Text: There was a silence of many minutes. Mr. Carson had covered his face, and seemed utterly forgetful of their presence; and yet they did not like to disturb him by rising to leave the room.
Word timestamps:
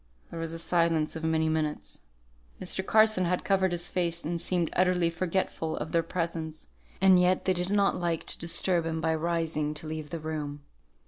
There 0.31 0.39
was 0.39 0.51
a 0.51 0.57
silence 0.57 1.15
of 1.15 1.23
many 1.23 1.47
minutes. 1.47 1.99
Mr. 2.59 2.83
Carson 2.83 3.25
had 3.25 3.43
covered 3.45 3.71
his 3.71 3.87
face, 3.87 4.23
and 4.23 4.41
seemed 4.41 4.71
utterly 4.73 5.11
forgetful 5.11 5.77
of 5.77 5.91
their 5.91 6.01
presence; 6.01 6.65
and 6.99 7.19
yet 7.21 7.45
they 7.45 7.53
did 7.53 7.69
not 7.69 7.97
like 8.01 8.23
to 8.23 8.39
disturb 8.39 8.87
him 8.87 8.99
by 8.99 9.13
rising 9.13 9.75
to 9.75 9.85
leave 9.85 10.09
the 10.09 10.19
room. 10.19 10.61